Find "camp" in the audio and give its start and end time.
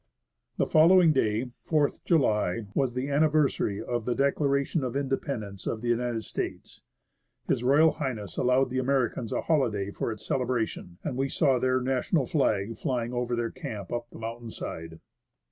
13.51-13.93